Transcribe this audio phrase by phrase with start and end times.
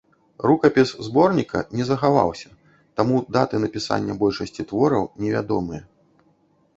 [0.51, 2.49] Рукапіс зборніка не захаваўся,
[3.01, 5.81] таму даты напісання большасці твораў невядомыя.